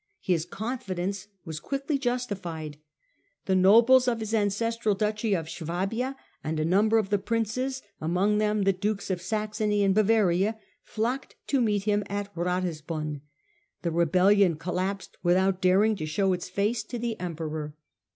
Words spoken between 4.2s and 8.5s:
ancestral duchy of Suabia and a number of the Princes, among